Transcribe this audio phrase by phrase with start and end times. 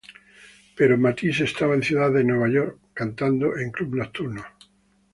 [0.75, 4.47] Pero Mathis estaba en la Ciudad de New York cantando en clubes nocturnos.